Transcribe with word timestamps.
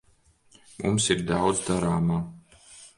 Mums 0.87 1.07
ir 1.17 1.23
daudz 1.31 1.63
darāmā. 1.69 2.21